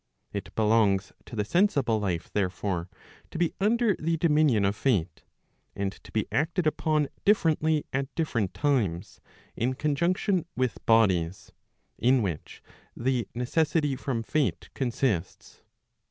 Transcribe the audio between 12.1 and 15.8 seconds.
which the necessity from Fate consists.